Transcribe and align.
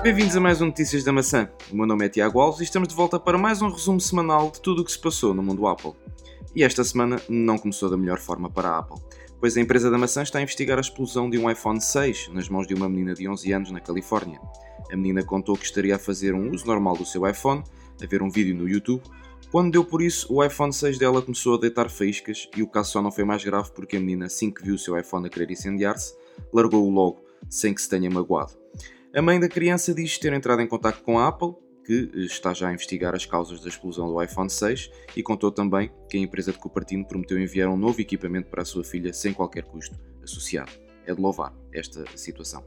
Bem-vindos 0.00 0.36
a 0.36 0.40
mais 0.40 0.60
um 0.60 0.66
Notícias 0.66 1.02
da 1.02 1.12
Maçã. 1.12 1.50
O 1.72 1.76
meu 1.76 1.84
nome 1.84 2.06
é 2.06 2.08
Tiago 2.08 2.40
Alves 2.40 2.60
e 2.60 2.64
estamos 2.64 2.88
de 2.88 2.94
volta 2.94 3.18
para 3.18 3.36
mais 3.36 3.60
um 3.60 3.68
resumo 3.68 4.00
semanal 4.00 4.48
de 4.50 4.60
tudo 4.60 4.82
o 4.82 4.84
que 4.84 4.92
se 4.92 4.98
passou 4.98 5.34
no 5.34 5.42
mundo 5.42 5.66
Apple. 5.66 5.92
E 6.54 6.62
esta 6.62 6.84
semana 6.84 7.20
não 7.28 7.58
começou 7.58 7.90
da 7.90 7.96
melhor 7.96 8.18
forma 8.18 8.48
para 8.48 8.68
a 8.68 8.78
Apple, 8.78 9.02
pois 9.40 9.56
a 9.56 9.60
empresa 9.60 9.90
da 9.90 9.98
maçã 9.98 10.22
está 10.22 10.38
a 10.38 10.42
investigar 10.42 10.78
a 10.78 10.80
explosão 10.80 11.28
de 11.28 11.36
um 11.36 11.50
iPhone 11.50 11.80
6 11.80 12.28
nas 12.32 12.48
mãos 12.48 12.68
de 12.68 12.74
uma 12.74 12.88
menina 12.88 13.12
de 13.12 13.28
11 13.28 13.52
anos 13.52 13.70
na 13.72 13.80
Califórnia. 13.80 14.40
A 14.90 14.96
menina 14.96 15.24
contou 15.24 15.56
que 15.56 15.64
estaria 15.64 15.96
a 15.96 15.98
fazer 15.98 16.32
um 16.32 16.52
uso 16.52 16.64
normal 16.64 16.96
do 16.96 17.04
seu 17.04 17.26
iPhone, 17.28 17.64
a 18.00 18.06
ver 18.06 18.22
um 18.22 18.30
vídeo 18.30 18.54
no 18.54 18.68
YouTube, 18.68 19.02
quando 19.50 19.72
deu 19.72 19.82
por 19.82 20.02
isso, 20.02 20.32
o 20.32 20.44
iPhone 20.44 20.72
6 20.72 20.98
dela 20.98 21.22
começou 21.22 21.54
a 21.54 21.58
deitar 21.58 21.88
faíscas 21.88 22.48
e 22.54 22.62
o 22.62 22.68
caso 22.68 22.92
só 22.92 23.02
não 23.02 23.10
foi 23.10 23.24
mais 23.24 23.42
grave 23.42 23.70
porque 23.72 23.96
a 23.96 24.00
menina, 24.00 24.26
assim 24.26 24.50
que 24.50 24.62
viu 24.62 24.74
o 24.74 24.78
seu 24.78 24.96
iPhone 24.98 25.26
a 25.26 25.30
querer 25.30 25.50
incendiar-se, 25.50 26.14
largou-o 26.52 26.90
logo, 26.90 27.24
sem 27.48 27.72
que 27.72 27.80
se 27.80 27.88
tenha 27.88 28.10
magoado. 28.10 28.57
A 29.14 29.22
mãe 29.22 29.40
da 29.40 29.48
criança 29.48 29.94
diz 29.94 30.18
ter 30.18 30.34
entrado 30.34 30.60
em 30.60 30.66
contato 30.66 31.02
com 31.02 31.18
a 31.18 31.28
Apple, 31.28 31.54
que 31.82 32.10
está 32.26 32.52
já 32.52 32.68
a 32.68 32.74
investigar 32.74 33.14
as 33.14 33.24
causas 33.24 33.58
da 33.62 33.68
explosão 33.68 34.06
do 34.06 34.22
iPhone 34.22 34.50
6 34.50 34.90
e 35.16 35.22
contou 35.22 35.50
também 35.50 35.90
que 36.10 36.18
a 36.18 36.20
empresa 36.20 36.52
de 36.52 36.58
Cupertino 36.58 37.06
prometeu 37.06 37.38
enviar 37.38 37.70
um 37.70 37.76
novo 37.76 37.98
equipamento 38.02 38.50
para 38.50 38.60
a 38.60 38.64
sua 38.66 38.84
filha 38.84 39.10
sem 39.14 39.32
qualquer 39.32 39.64
custo 39.64 39.98
associado. 40.22 40.70
É 41.06 41.14
de 41.14 41.20
louvar 41.22 41.54
esta 41.72 42.04
situação. 42.18 42.62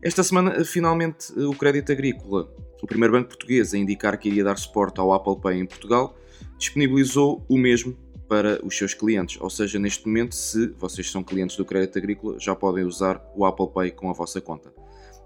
Esta 0.00 0.22
semana, 0.22 0.64
finalmente, 0.64 1.32
o 1.36 1.52
Crédito 1.56 1.90
Agrícola, 1.90 2.48
o 2.80 2.86
primeiro 2.86 3.12
banco 3.12 3.30
português 3.30 3.74
a 3.74 3.78
indicar 3.78 4.16
que 4.16 4.28
iria 4.28 4.44
dar 4.44 4.56
suporte 4.56 5.00
ao 5.00 5.12
Apple 5.12 5.40
Pay 5.40 5.58
em 5.58 5.66
Portugal, 5.66 6.16
disponibilizou 6.56 7.44
o 7.48 7.58
mesmo 7.58 7.96
para 8.28 8.64
os 8.64 8.78
seus 8.78 8.94
clientes. 8.94 9.40
Ou 9.40 9.50
seja, 9.50 9.76
neste 9.80 10.06
momento, 10.06 10.36
se 10.36 10.68
vocês 10.78 11.10
são 11.10 11.24
clientes 11.24 11.56
do 11.56 11.64
Crédito 11.64 11.98
Agrícola, 11.98 12.38
já 12.38 12.54
podem 12.54 12.84
usar 12.84 13.20
o 13.34 13.44
Apple 13.44 13.70
Pay 13.74 13.90
com 13.90 14.08
a 14.08 14.12
vossa 14.12 14.40
conta. 14.40 14.83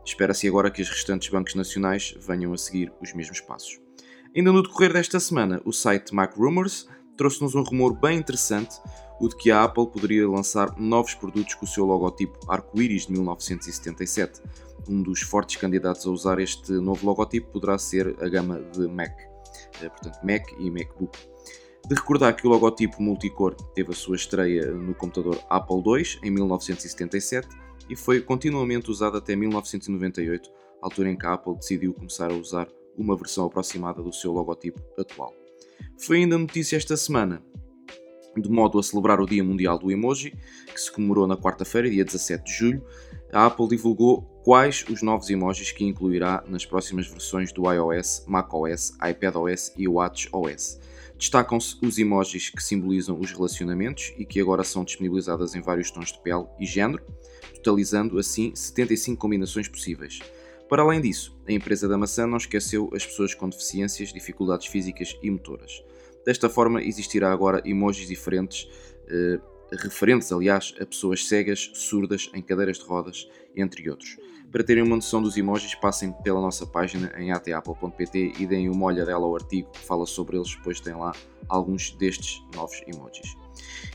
Espera-se 0.08 0.48
agora 0.48 0.70
que 0.70 0.80
os 0.80 0.88
restantes 0.88 1.28
bancos 1.28 1.54
nacionais 1.54 2.14
venham 2.26 2.54
a 2.54 2.56
seguir 2.56 2.90
os 2.98 3.12
mesmos 3.12 3.42
passos. 3.42 3.78
Ainda 4.34 4.50
no 4.50 4.62
decorrer 4.62 4.90
desta 4.90 5.20
semana, 5.20 5.60
o 5.66 5.72
site 5.72 6.14
Mac 6.14 6.34
Rumors 6.34 6.88
trouxe-nos 7.14 7.54
um 7.54 7.62
rumor 7.62 7.94
bem 7.94 8.18
interessante, 8.18 8.74
o 9.20 9.28
de 9.28 9.36
que 9.36 9.50
a 9.50 9.64
Apple 9.64 9.86
poderia 9.86 10.26
lançar 10.26 10.74
novos 10.78 11.12
produtos 11.12 11.52
com 11.52 11.66
o 11.66 11.68
seu 11.68 11.84
logotipo 11.84 12.38
arco-íris 12.50 13.06
de 13.06 13.12
1977. 13.12 14.40
Um 14.88 15.02
dos 15.02 15.20
fortes 15.20 15.56
candidatos 15.56 16.06
a 16.06 16.10
usar 16.10 16.38
este 16.38 16.72
novo 16.72 17.04
logotipo 17.04 17.52
poderá 17.52 17.76
ser 17.76 18.16
a 18.18 18.28
gama 18.30 18.62
de 18.62 18.88
Mac, 18.88 19.12
eh, 19.82 19.90
portanto 19.90 20.20
Mac 20.24 20.50
e 20.58 20.70
MacBook. 20.70 21.18
De 21.86 21.94
recordar 21.94 22.34
que 22.34 22.46
o 22.46 22.50
logotipo 22.50 23.02
multicor 23.02 23.54
teve 23.74 23.92
a 23.92 23.94
sua 23.94 24.16
estreia 24.16 24.72
no 24.72 24.94
computador 24.94 25.38
Apple 25.50 25.82
II 25.84 26.18
em 26.22 26.30
1977 26.30 27.67
e 27.88 27.96
foi 27.96 28.20
continuamente 28.20 28.90
usado 28.90 29.16
até 29.16 29.34
1998, 29.34 30.50
altura 30.80 31.10
em 31.10 31.16
que 31.16 31.26
a 31.26 31.34
Apple 31.34 31.56
decidiu 31.56 31.94
começar 31.94 32.30
a 32.30 32.34
usar 32.34 32.68
uma 32.96 33.16
versão 33.16 33.46
aproximada 33.46 34.02
do 34.02 34.12
seu 34.12 34.32
logotipo 34.32 34.80
atual. 34.98 35.32
Foi 35.98 36.18
ainda 36.18 36.36
notícia 36.36 36.76
esta 36.76 36.96
semana, 36.96 37.42
de 38.36 38.50
modo 38.50 38.78
a 38.78 38.82
celebrar 38.82 39.20
o 39.20 39.26
Dia 39.26 39.42
Mundial 39.42 39.78
do 39.78 39.90
Emoji, 39.90 40.32
que 40.66 40.80
se 40.80 40.92
comemorou 40.92 41.26
na 41.26 41.36
quarta-feira, 41.36 41.90
dia 41.90 42.04
17 42.04 42.44
de 42.44 42.52
julho, 42.52 42.84
a 43.32 43.46
Apple 43.46 43.68
divulgou 43.68 44.22
quais 44.42 44.84
os 44.88 45.02
novos 45.02 45.28
emojis 45.28 45.70
que 45.70 45.84
incluirá 45.84 46.42
nas 46.48 46.64
próximas 46.64 47.06
versões 47.06 47.52
do 47.52 47.70
iOS, 47.70 48.24
macOS, 48.26 48.92
iPadOS 49.06 49.72
e 49.76 49.86
WatchOS. 49.86 50.80
Destacam-se 51.18 51.76
os 51.82 51.98
emojis 51.98 52.48
que 52.48 52.62
simbolizam 52.62 53.18
os 53.18 53.32
relacionamentos 53.32 54.14
e 54.16 54.24
que 54.24 54.40
agora 54.40 54.62
são 54.62 54.84
disponibilizadas 54.84 55.54
em 55.54 55.60
vários 55.60 55.90
tons 55.90 56.12
de 56.12 56.20
pele 56.20 56.46
e 56.58 56.64
género, 56.64 57.04
totalizando 57.54 58.18
assim 58.18 58.54
75 58.54 59.20
combinações 59.20 59.68
possíveis. 59.68 60.20
Para 60.68 60.82
além 60.82 61.00
disso, 61.00 61.34
a 61.46 61.52
empresa 61.52 61.88
da 61.88 61.96
maçã 61.96 62.26
não 62.26 62.36
esqueceu 62.36 62.90
as 62.94 63.04
pessoas 63.04 63.34
com 63.34 63.48
deficiências, 63.48 64.12
dificuldades 64.12 64.66
físicas 64.66 65.16
e 65.22 65.30
motoras. 65.30 65.82
Desta 66.26 66.50
forma, 66.50 66.82
existirá 66.82 67.32
agora 67.32 67.62
emojis 67.64 68.06
diferentes, 68.06 68.68
eh, 69.08 69.40
referentes, 69.72 70.30
aliás, 70.30 70.74
a 70.78 70.84
pessoas 70.84 71.26
cegas, 71.26 71.70
surdas, 71.72 72.30
em 72.34 72.42
cadeiras 72.42 72.78
de 72.78 72.84
rodas, 72.84 73.26
entre 73.56 73.88
outros. 73.88 74.16
Para 74.52 74.62
terem 74.62 74.82
uma 74.82 74.96
noção 74.96 75.22
dos 75.22 75.36
emojis, 75.36 75.74
passem 75.74 76.12
pela 76.22 76.40
nossa 76.40 76.66
página 76.66 77.12
em 77.18 77.32
atapple.pt 77.32 78.32
e 78.38 78.46
deem 78.46 78.68
uma 78.68 78.86
olhadela 78.86 79.24
ao 79.24 79.34
artigo 79.34 79.70
que 79.70 79.80
fala 79.80 80.04
sobre 80.06 80.36
eles, 80.36 80.54
pois 80.56 80.80
tem 80.80 80.94
lá 80.94 81.12
alguns 81.48 81.90
destes 81.92 82.42
novos 82.54 82.82
emojis. 82.86 83.36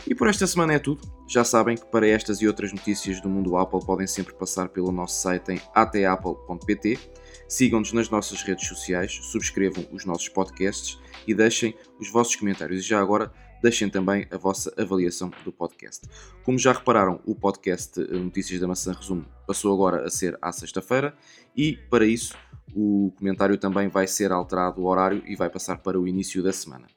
E 0.06 0.14
por 0.14 0.28
esta 0.28 0.46
semana 0.46 0.74
é 0.74 0.80
tudo. 0.80 1.02
Já 1.28 1.44
sabem 1.44 1.78
que 1.78 1.86
para 1.86 2.08
estas 2.08 2.42
e 2.42 2.48
outras 2.48 2.72
notícias 2.74 3.22
do 3.22 3.30
mundo 3.30 3.58
Apple 3.58 3.86
podem 3.86 4.06
sempre 4.06 4.34
passar 4.34 4.70
pelo 4.70 4.92
nosso 4.92 5.22
site 5.22 5.54
em 5.54 5.62
atapple.pt. 5.74 7.00
Sigam-nos 7.48 7.94
nas 7.94 8.10
nossas 8.10 8.42
redes 8.44 8.68
sociais, 8.68 9.14
subscrevam 9.32 9.86
os 9.92 10.06
nossos 10.06 10.28
podcasts 10.30 11.00
e 11.28 11.34
deixem 11.34 11.76
os 12.00 12.12
vossos 12.12 12.36
comentários. 12.36 12.84
E 12.84 12.88
já 12.88 13.00
agora, 13.00 13.32
deixem 13.64 13.90
também 13.90 14.28
a 14.30 14.38
vossa 14.38 14.74
avaliação 14.78 15.32
do 15.46 15.52
podcast. 15.52 16.06
Como 16.44 16.60
já 16.60 16.74
repararam, 16.74 17.22
o 17.26 17.34
podcast 17.34 17.98
eh, 17.98 18.18
Notícias 18.18 18.60
da 18.60 18.68
Maçã 18.68 18.92
Resumo 18.92 19.26
passou 19.48 19.74
agora 19.74 20.06
a 20.06 20.10
ser 20.10 20.38
à 20.42 20.52
sexta-feira 20.52 21.16
e, 21.56 21.78
para 21.90 22.06
isso, 22.06 22.36
o 22.76 23.14
comentário 23.18 23.58
também 23.58 23.88
vai 23.88 24.06
ser 24.06 24.34
alterado 24.34 24.82
o 24.82 24.86
horário 24.86 25.24
e 25.26 25.36
vai 25.38 25.50
passar 25.50 25.78
para 25.78 25.98
o 25.98 26.06
início 26.06 26.44
da 26.44 26.52
semana. 26.52 26.88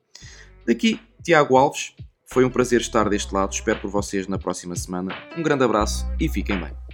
Daqui, 0.66 1.00
Tiago 1.22 1.56
Alves. 1.56 1.94
Foi 2.28 2.44
um 2.44 2.50
prazer 2.50 2.80
estar 2.80 3.08
deste 3.08 3.32
lado. 3.32 3.52
Espero 3.52 3.80
por 3.80 3.90
vocês 3.90 4.26
na 4.26 4.38
próxima 4.38 4.74
semana. 4.74 5.14
Um 5.36 5.42
grande 5.42 5.64
abraço 5.64 6.04
e 6.20 6.28
fiquem 6.28 6.58
bem. 6.58 6.85